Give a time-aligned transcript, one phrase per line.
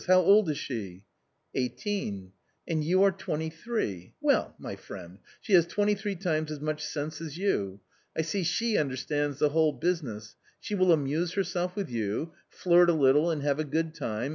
[0.07, 1.03] How old is she?
[1.53, 2.31] n u Eighteen."
[2.67, 6.83] "And you are twenty three; well, my friend, she has twenty three times as much
[6.83, 7.81] sense as you.
[8.17, 11.89] I see she under stands the whole business: s he will amuse her self wit
[11.89, 14.29] h you, flirt a little and have a good time